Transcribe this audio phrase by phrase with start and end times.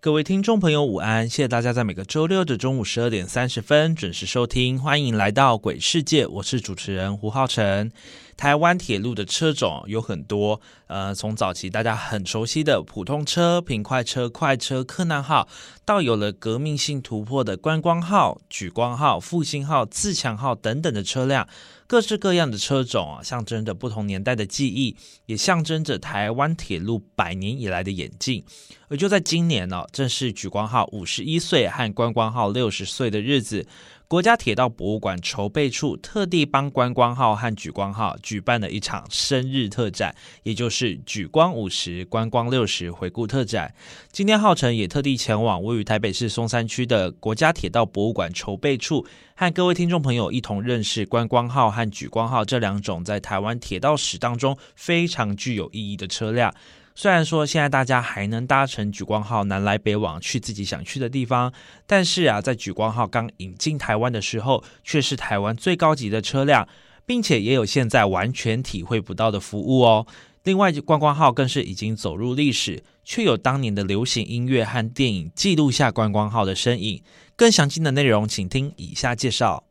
[0.00, 1.28] 各位听众朋友，午安！
[1.28, 7.90] 谢谢大家在每个周六的中午十二点三十分准时收听，欢迎来到鬼世界，我是主持人胡浩辰。
[8.38, 15.48] 台湾铁路的车种有很多，呃，从早期大家很熟悉的普通车、平快车、快车、客难号，
[15.84, 21.48] 到有了革命性突破的观光号、莒光号、复兴号、自强号等等的车辆，
[21.88, 24.96] 各式各样的车种啊，象征着不同年代的记忆，
[25.26, 28.44] 也象征着台湾铁路百年以来的演进。
[28.86, 33.66] 而就在今年呢，正是莒光号五十一岁和观光号六十岁的日子。
[34.08, 43.74] 国家铁道博物馆筹备处特地帮观光号和莒光号举办了一场生日特展，也就是莒光五十、观光六十回顾特展。
[44.10, 49.04] 今天浩辰也特地前往位于台北市松山区的国家铁道博物馆筹备处，
[49.36, 56.54] 和各位听众朋友一同认识观光号和莒光号这两种在台湾铁道史当中非常具有意义的车辆。
[57.00, 61.52] 虽然说现在大家还能搭乘莒光号南来北往去自己想去的地方，
[61.86, 66.66] 但是啊，在莒光号刚引进台湾的时候，却是台湾最高级的车辆，
[67.06, 70.08] 并且也有现在完全体会不到的服务哦。
[70.42, 77.00] 另外，观光号更是已经走入历史，却有当年的流行音乐和电影记录下观光号的身影。
[77.36, 79.67] 更详尽的内容，请听以下介绍。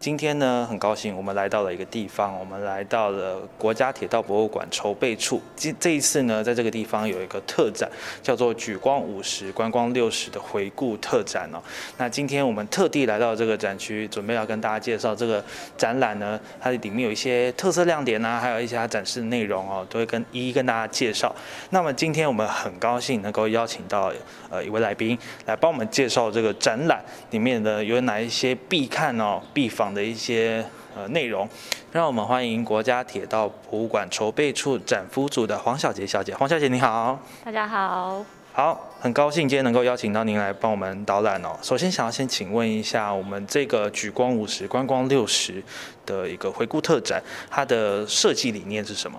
[0.00, 5.42] 今天呢，很高兴我们来到了一个地方，我们来到了国家铁道博物馆筹备处。
[5.56, 7.90] 这这一次呢，在这个地方有一个特展，
[8.22, 11.58] 叫做“举光五十，观光六十”的回顾特展哦。
[11.96, 15.44] 那今天我们特地来到这个展区，准备要跟大家介绍这个
[15.76, 21.34] 展览呢，它里面有一些特色亮点啊，还有一些它展示的内容哦，都会跟一一跟大家介绍。
[21.70, 24.12] 那么今天我们很高兴能够邀请到
[24.48, 29.88] 呃一位来宾来帮我们介绍这个展览里面的有哪一些必看哦、必访。
[29.88, 30.62] 的一些
[30.94, 31.48] 呃内容，
[31.90, 36.34] 让我们欢迎国家铁道博物馆筹备处展服组的黄小杰小姐。
[36.34, 38.22] 黄小姐你好，大家好，
[38.52, 41.56] 好，很高兴今天能够邀请到您来帮我们导览哦。
[41.62, 45.62] 首先想要先请问一下，我们这个举光五十、观光六十
[46.04, 49.18] 的一个回顾特展，它的设计理念是什么？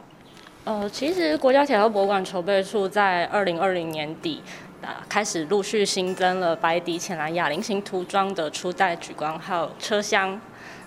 [0.65, 4.43] 呃，其实国家铁道博物馆筹备处在二零二零年底
[4.81, 10.39] 啊，开始陆续新增了白底浅蓝哑铃型涂装的初代举光号车厢。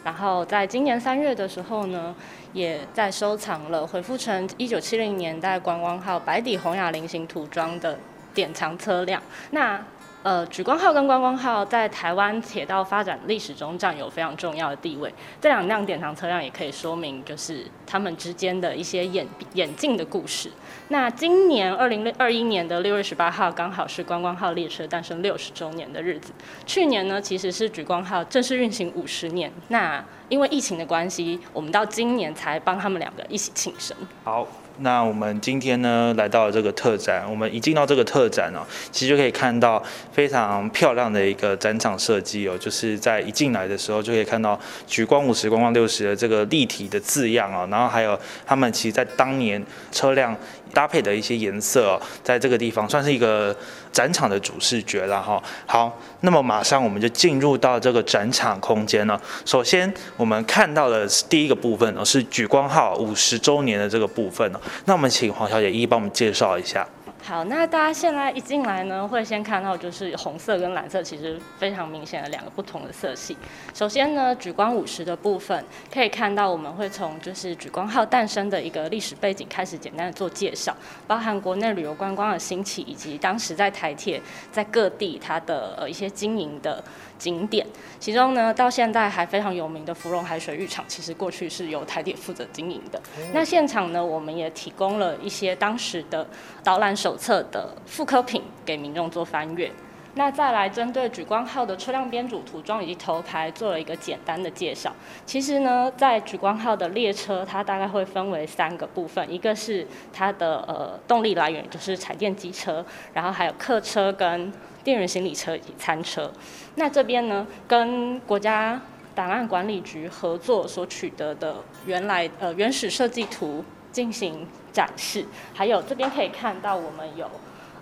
[0.04, 2.14] 然后在今年三月的时候呢，
[2.52, 7.98] 也在收藏了回复成一九七零年代观光号白底红哑铃型涂装的
[8.34, 9.22] 典藏车辆。
[9.50, 9.80] 那
[10.24, 15.12] 呃，莒光号跟观光号在台湾铁道发展历史中占有非常重要的地位。
[15.40, 20.48] 这两辆典藏车辆也可以说明，就是他们之间的一些演演进的故事。
[20.92, 26.34] 那今年二零二一年的六月十八号，刚好是观光号列车诞生六十周年的日子。
[26.66, 29.50] 去年呢，其实是莒光号正式运行五十年。
[29.68, 33.96] 那因为疫情的关系，我们到今年才帮他们两个一起庆生。
[34.22, 34.46] 好。
[34.78, 49.62] 那我们今天呢来到了这个特展，我们一进到这个特展哦，其实就可以看到非常漂亮的一个展场设计哦，就是在一进来的时候就可以看到“举光五十，光光六十”的这个立体的字样哦，然后还有他们其实在当年
[49.92, 50.36] 车辆
[50.72, 53.54] 搭配的一些颜色哦，在这个地方算是一个
[53.92, 55.40] 展场的主视觉了哈。
[55.66, 59.20] 好，那么马上我们就进入到这个展场空间了。
[59.44, 64.60] 首先我们看到的是第一个部分呢，是举光号五十周年的这个部分呢。
[64.86, 66.86] 那我们请黄小姐一一帮我们介绍一下。
[67.24, 73.36] 好，那大家现在一进来呢，会先看到就是红色跟蓝色其实非常明显的两个不同的色系。
[73.72, 86.82] 首先呢，举光五十的部分可以看到，我们会从就是举光号诞生的一个历史背景开始简单的做介绍，包含国内旅游观光的兴起，以及当时在台铁在各地它的呃一些经营的。
[87.22, 87.64] 景点，
[88.00, 93.00] 其中呢，到现在还非常有名的芙蓉海水浴场，其实过去是由台铁负责经营的。
[93.32, 96.26] 那现场呢，我们也提供了一些当时的
[96.64, 99.70] 导览手手册的复刻品给民众做翻阅。
[100.14, 104.94] 那再来针对举光号的车辆编组、涂装以及头牌做了一个简单的介绍。
[105.26, 112.82] 其实呢，在举光号的列车，它大概会分为三个部分，一个是它的呃动力来源，就是彩电机车，
[113.12, 114.50] 然后还有客车跟。
[114.84, 116.28] 电源行李车以及餐车，
[116.74, 118.80] 那这边呢，跟国家
[119.14, 121.54] 档案管理局合作所取得的
[121.86, 125.24] 原来呃原始设计图进行展示，
[125.54, 127.30] 还有这边可以看到我们有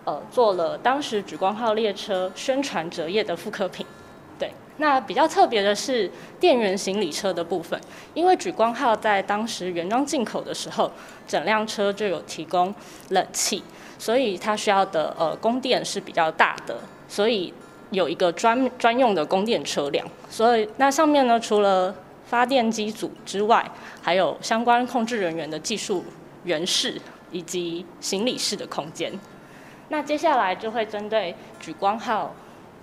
[0.05, 3.87] 呃做了当时举光号列车宣传折页的复刻品，
[4.39, 6.11] 对，那比较特别的是
[6.41, 7.81] 电源行李车的部分，
[8.15, 10.91] 因为举光号在当时原装进口的时候，
[11.29, 12.75] 整辆车就有提供
[13.11, 13.63] 冷气，
[13.99, 16.79] 所以它需要的呃供电是比较大的，
[17.09, 17.55] 所以
[17.91, 20.07] 有一个专专用的供电车辆。
[20.29, 21.95] 所以那上面呢，除了
[22.31, 23.69] 发电机组之外，
[24.01, 26.05] 还有相关控制人员的技术
[26.45, 26.97] 员室
[27.33, 29.13] 以及行李室的空间。
[29.89, 32.33] 那接下来就会针对举光号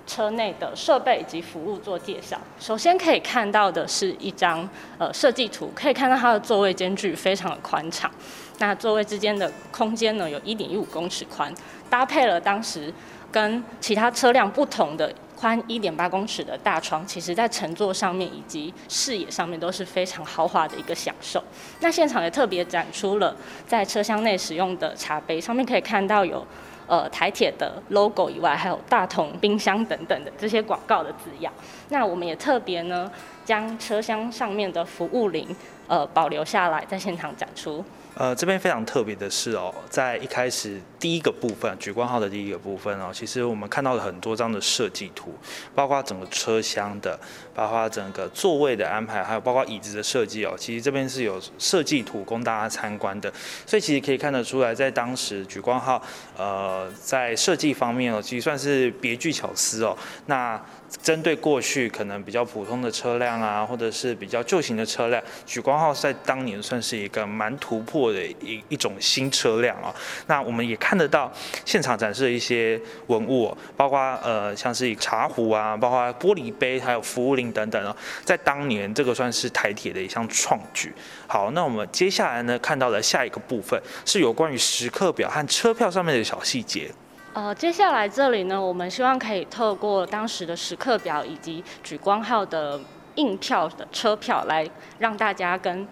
[0.05, 2.37] 车内的设备以及服务做介绍。
[2.59, 4.67] 首先可以看到的是一张
[4.97, 8.11] 呃设计图，可以看到它的座位间距非常的宽敞。
[8.59, 11.53] 那座位之间的空间呢，有一点一五公尺宽，
[11.89, 12.93] 搭配了当时
[13.31, 15.09] 跟其他车辆不同的。
[15.39, 21.41] 宽一点八公尺的大窗，其实在乘坐上面以及视野上面都是非常豪华的一个享受。
[21.79, 23.35] 那现场也特别展出了
[23.67, 26.43] 在车厢内使用的茶杯，上面可以看到有
[26.87, 31.53] 呃台铁的 logo 以外，还有大同冰箱等等的这些广告的字样。
[31.89, 33.11] 那我们也特别呢
[33.45, 35.55] 将车厢上面的服务铃
[35.87, 37.85] 呃保留下来，在现场展出。
[38.19, 45.35] 呃，这边非常特别的是哦，在一开始第一个部分，举光号的第一个部分哦，其实我们看到了很多张的设计图，
[45.75, 47.19] 包括整个车厢的，
[47.57, 53.33] 包括整个座位的安排，还有包括椅子的设计哦，其实这边是有设计图供大家参观的，
[53.65, 56.01] 所以其实可以看得出来，在当时莒光号
[56.37, 59.97] 呃在设计方面哦，其实算是别具巧思哦。
[60.27, 60.57] 那
[61.03, 68.07] 针对过去可能比较普通的车辆啊，或者是比较旧型的车辆，莒光号在当年算是一个蛮突破。
[68.07, 69.93] 的一一种新车辆啊，
[70.27, 71.29] 那我们也看得到
[71.65, 80.93] 现场展示的一些文物，哦包括呃像是茶壶啊，包括玻璃杯，还有服务铃等等啊，在当年这个算是台铁的一项创举。
[81.27, 86.91] 好，那我们接下来呢看到的下一个部分是有关于时刻表和车票上面的小细节。
[87.33, 92.79] 呃，接下来这里呢，我们希望可以透过当时的时刻表以及莒光号的
[93.15, 94.67] 印票的车票来
[94.99, 95.87] 让大家跟。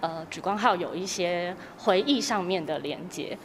[0.00, 3.36] 呃，莒光号有一些回忆上面的连接。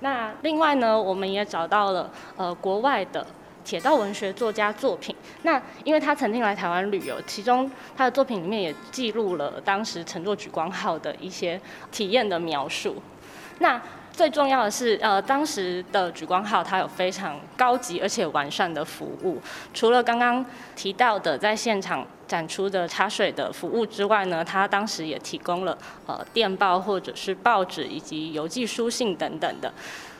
[0.00, 3.24] 那另外呢，我们也找到了呃国外的
[3.64, 5.14] 铁道文学作家作品。
[5.42, 11.60] 那因为他曾经来台湾旅游，其中他的作品里面也记录了当时乘坐莒光号的一些
[11.90, 13.02] 体验的描述。
[13.58, 13.80] 那
[14.12, 19.40] 最重要的是，呃，当时的莒光号它有非常高级而且完善的服务，
[19.72, 22.06] 除了刚刚提到的在现场。
[22.30, 25.76] 展出的茶水的服务之外呢，它当时也提供了
[26.06, 29.74] 呃电报或者是报纸以及邮寄书信等等的，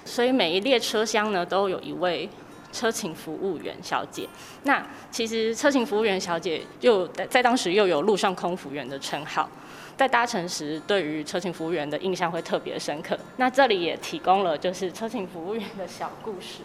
[0.04, 2.28] 所以每一列车厢呢都有一位
[2.72, 4.28] 车勤服务员小姐。
[4.64, 9.48] 那其实车勤服务员小姐又在当时又有路上空服员的称号，
[9.96, 13.18] 在搭乘时对于车勤服务员的印象会特别深刻。
[13.36, 16.62] 那这里也提供了就是车勤服务员的小故事。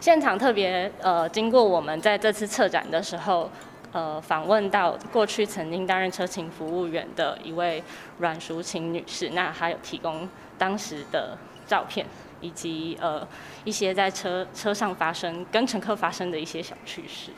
[0.00, 3.50] 现场特别呃经过我们在这次策展的时候。
[3.92, 7.82] 呃，访问到过去曾经担任车勤服务员的一位
[8.20, 11.36] 阮淑琴女士，那她有提供当时的
[11.66, 12.06] 照片，
[12.40, 13.26] 以及呃
[13.64, 17.30] 一些在车车上发生跟乘客发生的一些小趣事。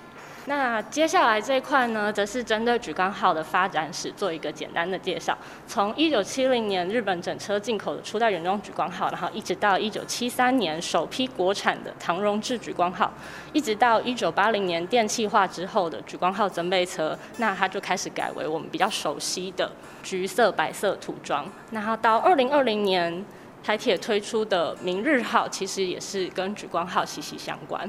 [0.46, 5.38] 那接下来这一块呢，则是针对莒光号的发展史做一个简单的介绍。
[5.68, 13.12] 从一九七零年日本整车进口的初代原装莒光号，然后一直到一九七三年首批国产的唐荣制莒光号，
[13.52, 19.70] 一直到一九八零年电气化之后的莒光号增备车，那它就开始改为我们比较熟悉的
[20.02, 21.46] 橘色、白色涂装。
[21.70, 23.24] 那它到二零二零年
[23.62, 27.88] 台铁推出的明日号，其实也是跟莒光号息息相关。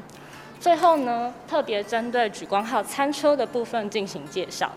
[0.59, 4.71] 最后呢，特别针对莒光号餐车的部分进行介绍。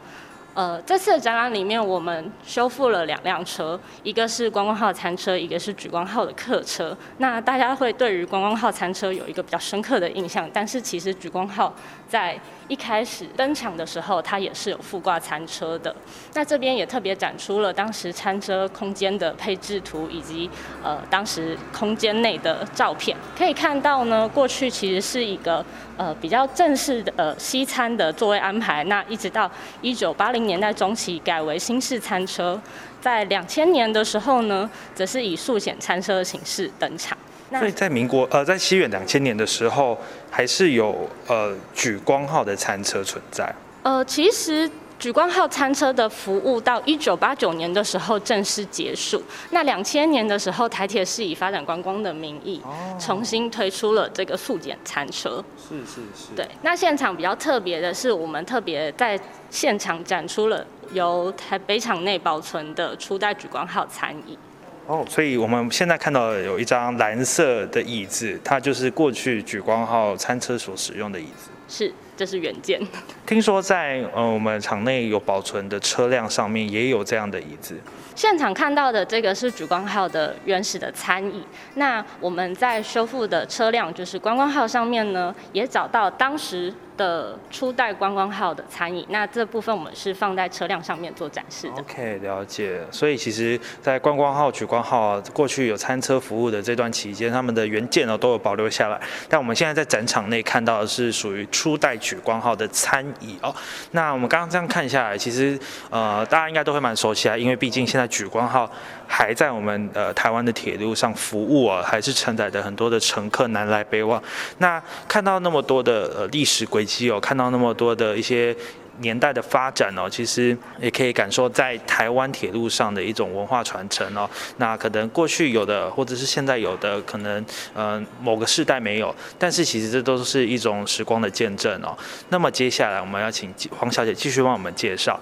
[0.57, 6.97] 呃，这次的展览里面，我们修复了两辆车，一个是观光号餐车，一个是莒光号的客车。
[7.19, 11.75] 那大家会对于观光号餐车有一个比较深刻的印象，但是其实莒光号
[12.09, 15.95] 在一开始登场的时候，它也是有附挂餐车的。
[16.33, 20.49] 那这边也特别展出了当时餐车空间的配置图，以及
[20.83, 23.15] 呃当时空间内的照片。
[23.37, 25.63] 可以看到呢，过去其实是一个
[25.99, 28.83] 呃比较正式的呃西餐的座位安排。
[28.85, 29.51] 那一直到
[29.83, 30.46] 一九八零。
[30.47, 32.61] 年代中期改为新式餐车，
[33.01, 37.17] 在两千年的时候呢，则是以速显餐车的形式登场。
[37.59, 39.99] 所以在民国呃，在西元两千年的时候，
[40.31, 43.53] 还是有呃举光号的餐车存在。
[43.83, 44.71] 呃，其实。
[44.99, 49.23] 莒光号餐车的服务到一九八九年的时候正式结束。
[49.51, 52.61] 那两千年的时候，台铁是以发展观光的名义，
[52.99, 55.45] 重新推出了这个速检餐车。
[55.57, 56.35] 是是是。
[56.35, 64.39] 对，那现场比较特别的是，我们特别在现场展出了由台北厂内保存的初代莒光号餐椅。
[64.87, 71.51] 哦，所以我们现在看到有一张蓝色的椅子，它就是过去莒光号餐车所使用的椅子。
[71.69, 72.81] 是，这是原件。
[73.27, 77.79] 听说在呃我们场内有保存的车辆上面也有这样的椅子。
[78.15, 81.45] 现场看到的这个是主光号的原始的餐椅。
[81.75, 86.73] 那我们在修复的车辆，就是观光号上面呢，也找到当时。
[86.97, 91.75] 的初代观光号的餐饮，那这部分我们是放在车辆上面做展示的。
[91.81, 92.81] OK，了解。
[92.91, 98.99] 所以其实，在观光号、莒光号过去有餐车服务的这段期间，他们的原件呢都有保留下来。
[99.29, 103.55] 但我们现在在展场内看到的是属于初代莒光号的餐椅哦。
[103.91, 105.59] 那我们刚刚这样看下来，其实
[105.91, 108.71] 呃大家应该都会蛮熟悉啊，因为毕竟现在莒光号
[109.07, 114.23] 还在我们呃台湾的铁路上服务啊，还是承载着很多的乘客南来北往。
[114.59, 116.86] 那看到那么多的呃历史轨。
[117.07, 118.57] 有看到那么多的一些
[119.01, 124.27] 年代的发展哦，其实也可以感受在台湾铁路上的一种文化传承哦。
[124.57, 131.95] 那可能过去有的，或者是现在有的，可能嗯某个世代没有，但是其实这都是一种时光的见证哦。
[132.31, 135.21] 那么接下来我们要请黄小姐继续帮我们介绍。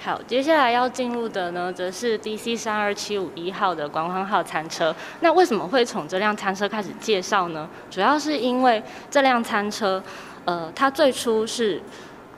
[0.00, 4.94] 好，接下来要进入的呢，则是 DC 三二七五一号的观光号餐车。
[5.18, 7.68] 那为什么会从这辆餐车开始介绍呢？
[7.90, 10.00] 主要是因为这辆餐车。
[10.48, 11.78] 呃，它最初是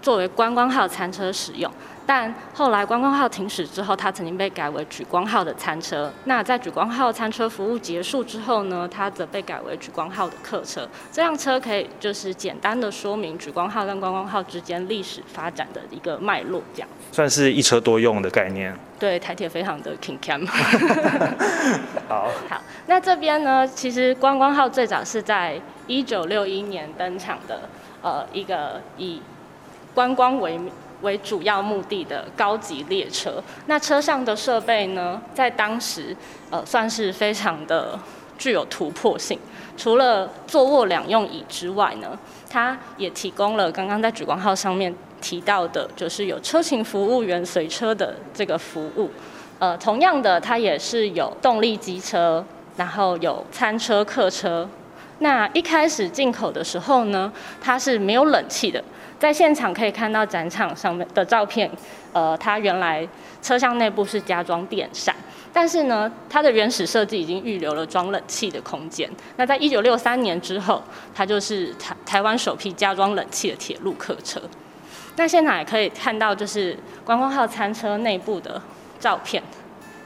[0.03, 1.71] 作为观光号餐车使用，
[2.05, 6.13] 但后来观光号停驶之后，它曾经被改为举光号的餐车。
[6.25, 10.89] 那在举光号餐车服务结束之后呢，它则被改为举光号的客车。
[11.13, 18.77] 这辆车可以就是简单的说明莒光号跟观光号之间历史发展的一个脉络，这样算是一车多用的概念。
[18.99, 20.45] 对，台铁非常的 king cam。
[22.09, 27.69] 好，好，那这边呢，其实观光号最早是在一九六一年登场的。
[28.03, 29.21] 呃，一个以
[29.95, 30.59] 观光为
[31.03, 36.17] 为主要目的的高级列车，那车上的设备呢，在当时
[36.51, 37.99] 呃算是非常的
[38.39, 39.39] 具有突破性。
[39.77, 42.19] 除了坐卧两用椅之外呢，
[42.51, 49.11] 它也提供了刚刚在莒光号上面提到的，就是有车勤服务员随车的这个服务。
[49.59, 52.45] 呃，同样的，它也是有动力机车，
[52.77, 54.69] 然后有餐车、客车。
[55.21, 58.83] 那一开始进口的时候呢，它是没有冷气的。
[59.19, 61.71] 在现场可以看到展场上面的照片，
[62.15, 63.07] 呃，它原来
[63.43, 65.15] 车厢内部是加装电扇，
[65.53, 69.11] 但是呢，它的原始设计已经预留了装冷气的空间。
[69.37, 70.83] 那在一九六三年之后，
[71.15, 74.41] 它就是台台湾首批加装冷气的铁路客车。
[75.17, 76.75] 那现场也可以看到，就是
[77.05, 78.59] 观光号餐车内部的
[78.99, 79.43] 照片。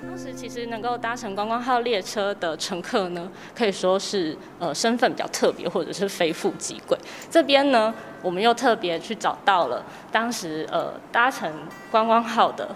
[0.06, 6.96] 当时其实能够搭乘观光号列车的乘客呢，可以说是呃身份比较特别，或者是非富即贵。
[7.30, 7.92] 这边呢，
[8.22, 11.52] 我们又特别去找到了当时呃搭乘
[11.90, 12.68] 观光号的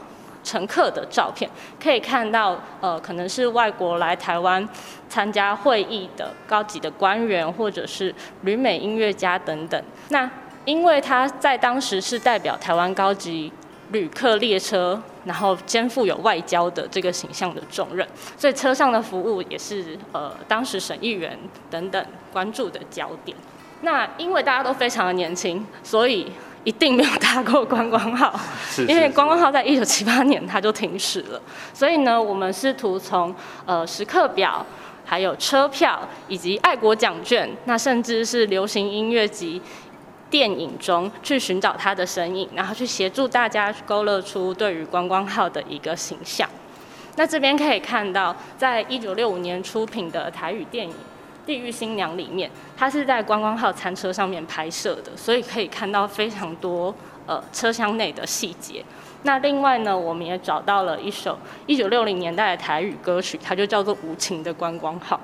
[0.43, 1.49] 乘客的照片，
[1.81, 4.69] 可以看到呃可能是外国来台湾
[5.09, 9.81] 参加会议的高级的官员，或者是旅美音乐家等等。
[10.09, 10.29] 那
[10.65, 13.53] 因为他在当时是代表台湾高级。
[13.91, 18.09] 旅客列车，然后肩负有外交的这个形象的重任，
[18.39, 21.39] 所以车上的服务也是呃当时审议员
[21.71, 23.37] 等等关注的焦点。
[23.83, 26.33] 那因为大家都非常的年轻，所以
[26.65, 28.41] 一定没有搭过观光号，
[28.89, 31.39] 因为观光号在一九七八年它就停驶了。
[31.75, 33.35] 所以呢，我们试图从
[33.67, 34.65] 呃时刻表、
[35.05, 39.61] 还有车票以及爱国奖券，那甚至是流行音乐及。
[40.31, 46.49] 电影中去寻找他的身影，然后去协助大家勾勒出对于观光号的一个形象。
[47.17, 50.93] 那这边可以看到，在一九六五年出品的台语电影
[51.45, 56.95] 《地狱新娘》里面，它是在观光号餐车上面拍摄的，所以可以看到非常多
[57.27, 58.85] 呃车厢内的细节。
[59.23, 65.17] 那另外呢，我们也找到了一首一九六零年代的台语歌曲，它就叫做《无情的观光号》。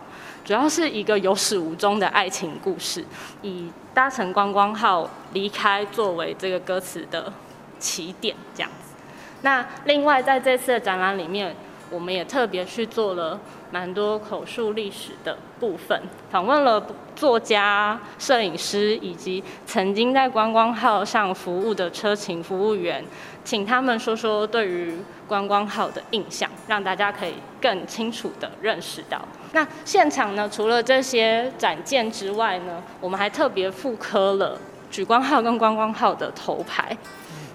[0.46, 3.04] 主要是一个有始无终的爱情故事，
[3.42, 7.32] 以搭乘观光号离开作为这个歌词的
[7.78, 8.94] 起点，这样子。
[9.42, 11.54] 那另外在这次的展览里面，
[11.88, 13.38] 我们也特别去做了
[13.70, 16.84] 蛮多口述历史的部分，访问了
[17.14, 23.02] 作家、摄影师以及曾经在观光号上服务的车勤服务员。
[23.44, 24.96] 请他们说说对于
[25.28, 29.20] 观光号的印象，让大家可以更清楚的认识到。
[29.52, 34.58] 那现场呢，除了这些展件之外呢，我们还特别复刻了
[34.90, 36.96] 举光号跟观光号的头牌。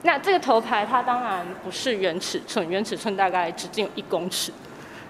[0.04, 4.54] 那这个头牌它当然不是原尺寸，原尺寸大概直径有一公尺。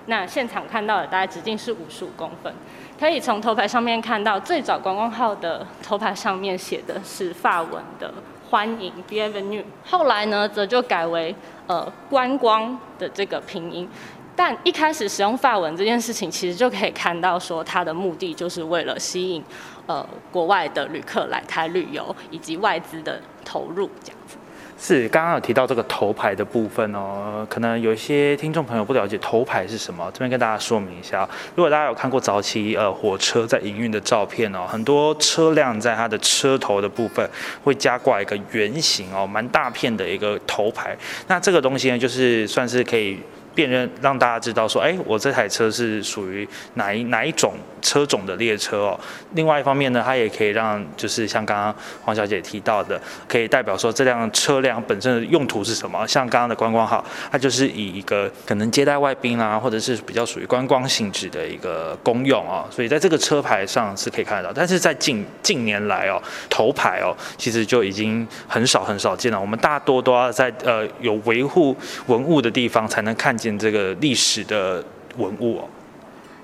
[0.06, 2.52] 那现场看到的大概直径是五十五公分。
[3.00, 8.12] 可以从头牌上面看到，最早观光号的头牌上面写的是法文的。
[8.50, 9.64] 欢迎，Bienvenue。
[9.86, 11.36] 后来呢，则就改为
[11.68, 13.88] 呃观光的这个拼音。
[14.36, 19.44] 但一开始使用法文这件事情，其实就可以看到说，它的目的就是为了吸引
[19.86, 24.39] 呃国外的旅客来台旅游，以及外资的投入这样子。
[24.82, 31.28] 是，刚刚有提到这个头牌的部分哦，可能有一些听众朋友不了解头牌是什么，这边跟大家说明一下。
[31.54, 37.30] 如果大家有看过早期呃火车在营运的照片哦，很多车辆在它的车头的部分
[37.62, 40.98] 会加挂一个圆形哦，蛮大片的一个头牌。
[41.28, 43.20] 那这个东西呢，就是算是可以。
[43.60, 47.52] 辨认让大家知道说，哎，我这台车是属于哪一哪一种
[47.82, 48.98] 车种的列车哦。
[49.34, 51.76] 另外一方面呢，它也可以让就是像刚刚
[52.06, 52.98] 黄小姐提到的，
[53.28, 56.08] 可以代表说这辆车辆本身的用途是什么。
[56.08, 62.66] 像刚刚的观光号，它就是以一个可能接待外宾啊，或者是比较属于观光性质的一个公用哦。
[62.72, 69.38] 所以在这个车牌上是可以看得到，但是在近近年来哦，头牌哦，其实就已经很少很少见了。
[69.38, 71.76] 我们大多都要在呃有维护
[72.06, 73.49] 文物的地方才能看见。
[73.58, 74.84] 这个历史的
[75.18, 75.70] 文物哦。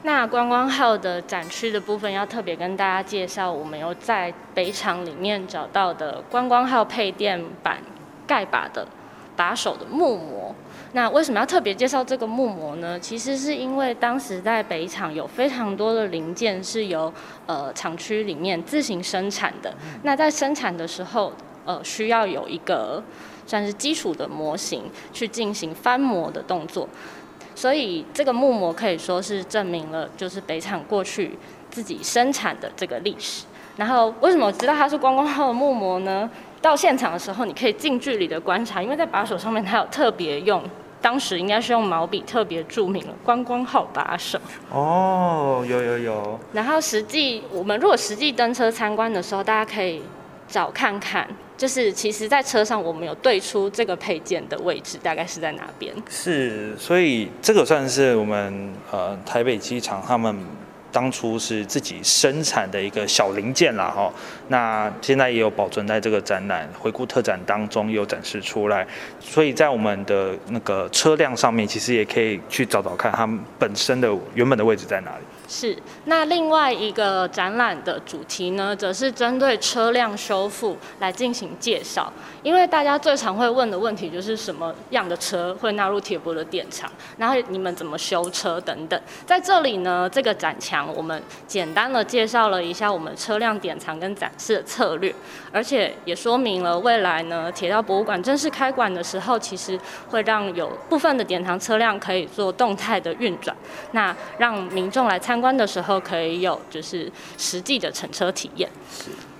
[0.03, 7.79] 那观光号的展区的部分要特别跟大家介绍，我们有在北厂里面找到的观光号配电板
[8.27, 8.87] 盖把的
[9.35, 10.53] 把手的木模。
[10.93, 12.99] 那为什么要特别介绍这个木模呢？
[12.99, 17.11] 其实是因为当时在北厂有非常多的零件是由
[17.47, 19.73] 呃厂区里面自行生产的。
[20.03, 21.33] 那在生产的时候，
[21.65, 23.03] 呃需要有一个。
[23.45, 24.83] 算是基础的模型
[25.13, 26.87] 去进行翻模的动作，
[27.53, 31.37] 所以这个木模可以说是证明了就是北厂过去
[31.69, 33.45] 自己生产的这个历史。
[33.77, 36.29] 然后为什么我知道它是观光号的木模呢？
[36.61, 40.63] 到现场的时候，你可以近距离的观察，因为在把手上面它有特别用，
[41.01, 44.39] 当时应该是用毛笔特别注明了观光号把手。
[44.71, 46.39] 哦，有有有。
[46.53, 50.01] 然后实际我们如果实际登车参观的时候，大家可以
[50.47, 51.27] 找看看。
[51.57, 55.93] 就是其实，在车上我们有对出这个配件的位置，大概是在哪边？
[56.09, 60.35] 是，所以这个算是我们呃台北机场他们
[60.95, 64.09] 当初是自己生产的一个小零件啦，哈。
[64.47, 68.87] 那现在也有保存在这个展览回顾特展当中有展示出来，
[69.19, 75.25] 所以在我们的那个车辆上面，其实也可以去找找看它们本身的原本的位置在哪里。
[75.47, 82.11] 是，那另外一个展览的主题呢，则是针对车辆修复来进行介绍。
[82.41, 88.99] 因为大家最常会问的问题就是什么样的车会纳入铁博的典藏，然后你们怎么修车等等。
[89.25, 95.13] 在这里呢，这个展墙我们简单的介绍了一下我们车辆典藏跟展示的策略，
[95.51, 103.55] 而且也说明了未来呢，铁道博物馆正式开馆的时候，其实会让有部分的典藏车辆可以做动态的运转，
[103.91, 105.35] 那让民众来参。
[105.35, 108.69] 参观的时候可以有就是实际的乘车体验。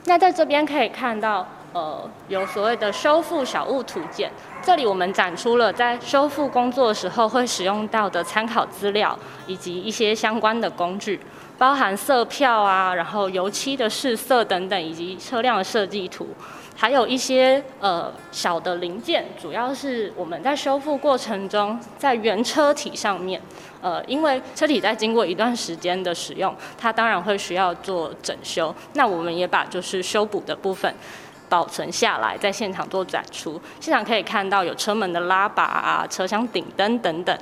[0.03, 4.29] 那在这边可以看到，呃，有所谓的修复小物图鉴。
[4.61, 11.17] 这里我们展出了在修复工作的时候会使用到的参考资料，以及一些相关的工具，
[11.57, 16.27] 包含色票啊，然后油漆的试色等等，以及车辆的设计图。
[16.77, 23.41] 还有一些呃小的零件，主要是我们在修复过程中，在原车体上面，
[23.81, 28.75] 呃，因为车体在经过一段时间的使用，它当然会需要做整修。
[28.91, 30.93] 那我们也把就是修补的部分
[31.47, 33.61] 保存下来，在现场做展出。
[33.79, 37.37] 现场可以看到有车门的拉把啊、车厢顶灯等等。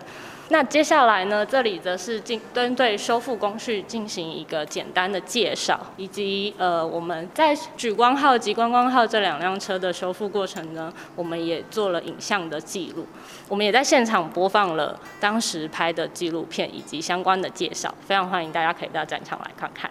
[0.49, 1.45] 那接下来呢？
[1.45, 13.07] 这里则是进针对修复工序进行一个简单的介绍，以及呃我们在举光号及观光号这两辆车的修复过程呢，我们也做了影像的记录。
[13.47, 19.89] 我们也在现场播放了当时拍的纪录片以及相关的介绍，非常欢迎大家可以到展场来看看。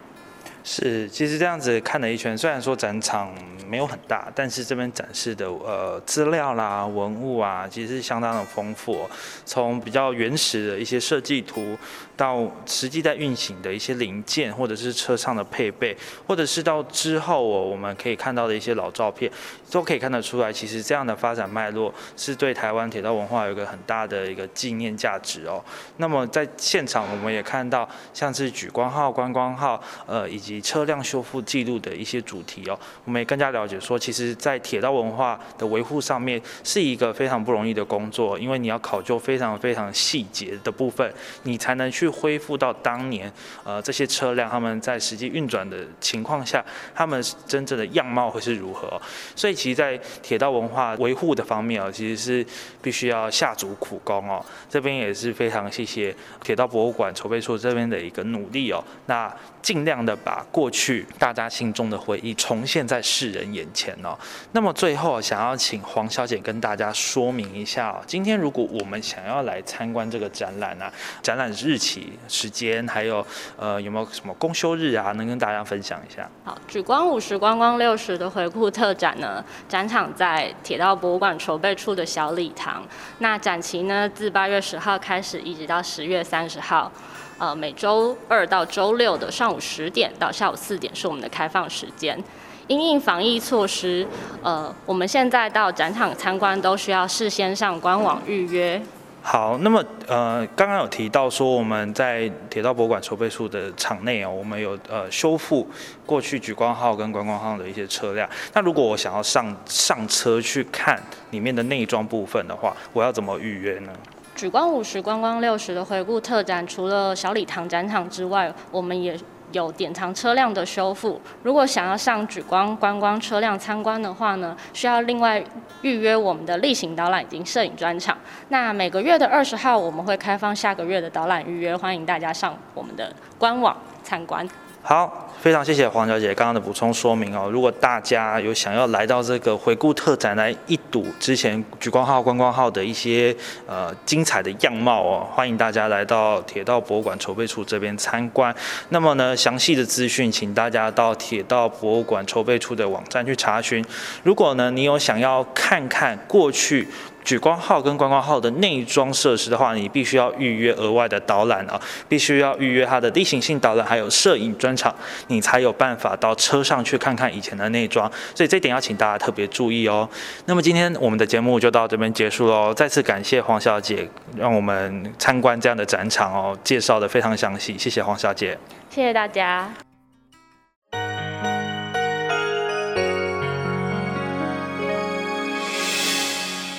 [0.65, 3.35] 是，其实这样子看了一圈，虽然说展场
[3.69, 9.09] 没有很大，但是这边展示的呃资料啦、文物啊，其实是相当的丰富。
[9.45, 11.77] 从比较原始的一些设计图，
[12.23, 19.29] 到实际在运行的一些零件，或者是车上的配备，或者是到之后哦，我们可以看到的一些老照片，
[19.73, 25.61] 都可以看得出来，其实这样的发展脉络是对台湾铁道文化有一个很大的一个纪念价值哦。
[25.97, 43.33] 那么在现场，我们也看到像是举光号、观光号，呃，以及车辆修复记录的一些主题哦，我们也更加了解说，其实，在铁道文化的维护上面，是一个非常不容易的工作，因为你要考究非常非常细节的部分，你才能去恢复到当年
[43.65, 49.01] 呃这些车辆他们在实际运转的情况下，他们真正的样貌会是如何。
[49.35, 52.47] 所以其实，在铁道文化维护的方面啊，其实是
[52.81, 54.45] 必须要下足苦功哦。
[54.69, 58.83] 这边也是非常谢谢铁道博物馆筹备处这边的一个努力哦。
[59.07, 64.19] 那尽量的把过去大家心中的回忆重现在世人眼前哦。
[64.53, 71.92] 那么最后想要请黄小姐跟大家说明一下哦，今天如果我们想要来参观这个展览啊，展览日期、
[72.29, 73.27] 时间，还有
[73.57, 76.29] 呃有没有什么公休日啊，能跟大家分享一下？
[76.45, 82.83] 好，举光五十，观光六十的回顾特展呢，展场在铁道博物馆筹备处的小礼堂。
[83.19, 86.93] 那展期呢，自八月十号开始，一直到十月三十号。
[87.39, 92.23] 呃，每周二到周六的上午十点到下午四点是我们的开放时间。
[92.69, 94.07] 因应防疫措施，
[94.43, 98.81] 呃，我们现在到展场参观都需要事先上官网预约。
[99.25, 105.67] 好，那么呃，刚刚有提到说我们在铁道博物馆筹备处的场内哦，我们有呃修复
[106.05, 108.29] 过去莒光号跟观光号的一些车辆。
[108.53, 113.93] 那如果我想要上上车去看里面的内装部分的话，我要怎么预约呢？
[114.35, 119.17] 举光五十、观光六十的回顾特展，除了小礼堂展场之外，我们也
[119.53, 121.21] 有典藏车辆的修复。
[121.43, 125.43] 如果想要上举光观光车辆参观的话呢，需要另外
[125.83, 128.17] 预约我们的例行导览以及摄影专场。
[128.49, 134.49] 那每个月的二十号，我们会开放下个月的导览预约，欢迎大家上我们的官网参观。
[134.83, 137.51] 好，非常谢谢黄小姐刚刚的补充说明哦。
[137.51, 143.35] 如果大家有想要来到这个回顾特展来一睹之前莒光号、观光号的一些
[143.67, 148.55] 呃精彩的样貌哦，欢迎大家来到铁道博物馆筹备处这边参观。
[148.91, 153.85] 那么呢，详细的资讯请大家到铁道博物馆筹备处的网站去查询。
[154.23, 156.87] 如果呢，你有想要看看过去。
[157.25, 164.93] 举光号跟观光号的内装设施的话，你必须要预约额外的导览啊，必须要预约它的例行性导览，还有摄影专场，
[165.33, 168.11] 你才有办法到车上去看看以前的内装。
[168.35, 170.09] 所以这点要请大家特别注意哦。
[170.47, 178.59] 那么今天我们的节目就到这边结束喽，再次感谢黄小姐让我们参观这样的展场哦，介绍的非常详细，谢谢黄小姐，
[178.91, 179.73] 谢谢大家。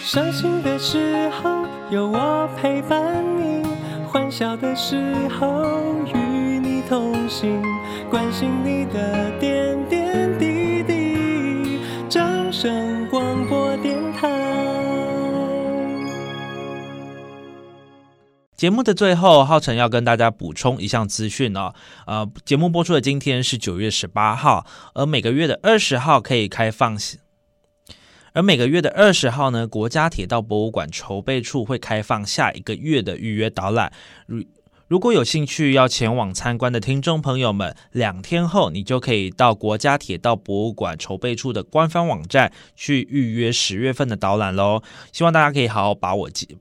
[0.05, 3.01] 伤心的时候有我陪伴
[3.35, 3.65] 你，
[4.05, 5.65] 欢笑的时候
[6.05, 7.59] 与你同行，
[8.13, 11.80] 关心你的点点滴滴。
[12.08, 14.30] 掌声广播电台。
[18.56, 21.73] 节目的最后，浩辰要跟大家补充一项资讯哦。
[22.06, 26.95] 呃，节目播出的今天是九月十八号，而每个月的二十号可以开放。
[28.34, 33.91] 而每个月的二十号呢，国家铁道博物馆筹备处会开放下一个月的预约导览。
[34.28, 34.43] 如
[34.93, 44.84] 如果有兴趣要前往参观的听众朋友们，两天后你就可以到国家铁道博物馆筹备处的官方网站去预约十月份的导览喽。
[45.12, 46.60] 希望大家可以好好把握机，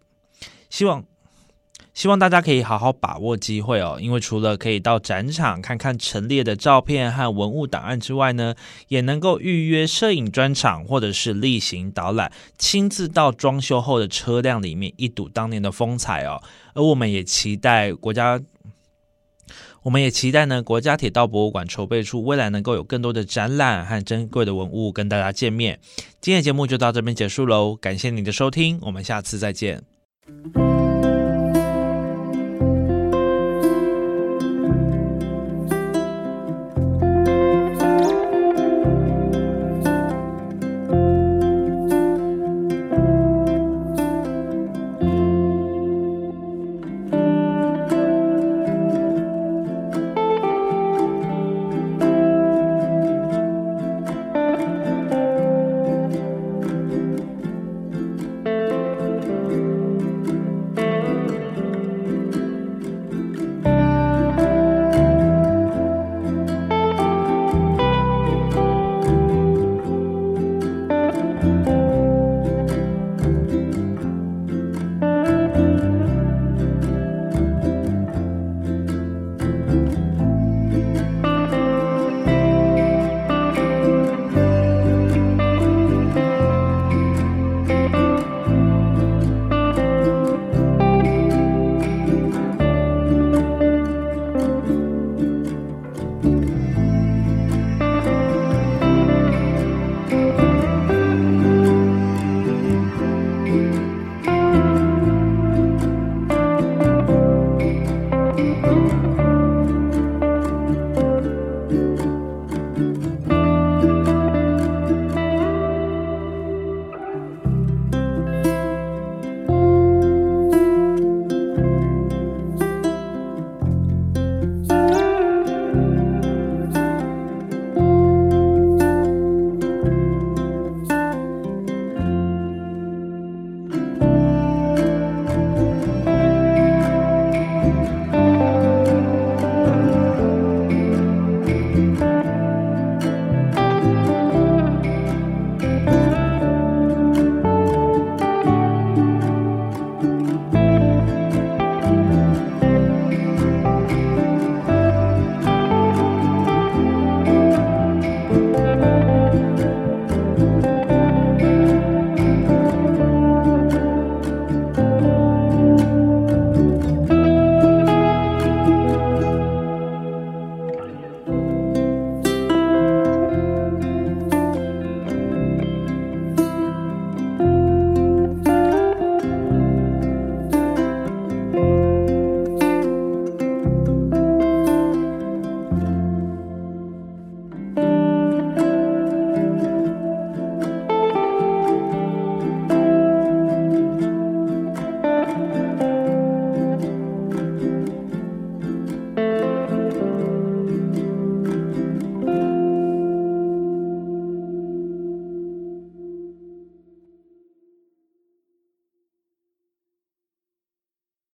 [0.71, 1.05] 希望。
[1.95, 8.55] 希望大家可以好好把握机会哦，因为除了可以到展场看看陈列的照片和文物档案之外呢，
[8.89, 16.43] 也能够预约摄影专场或者是例行导览，亲自到装修后的车辆里面一睹当年的风采哦。
[16.75, 18.41] 而我们也期待国家，
[19.83, 25.79] 我们也期待呢，国家铁道博物馆筹备处未来能够有更多的展览和珍贵的文物跟大家见面。
[26.23, 29.83] 今天的节目就到这边结束喽，感谢你的收听，我们下次再见。